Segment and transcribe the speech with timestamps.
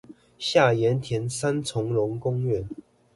[0.39, 2.65] 下鹽田三欉榕公園